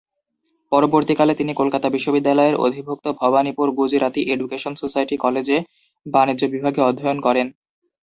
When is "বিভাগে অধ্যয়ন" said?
6.53-7.19